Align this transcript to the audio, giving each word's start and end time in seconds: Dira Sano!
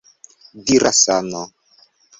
Dira 0.65 0.91
Sano! 1.03 1.41